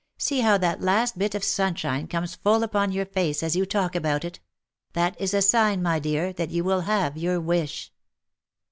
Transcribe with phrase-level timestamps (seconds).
[0.17, 3.95] see how that last bit of sunshine comes full upon your face as you talk
[3.95, 4.39] about it;
[4.93, 7.91] that is a sign my dear that you will have your wish."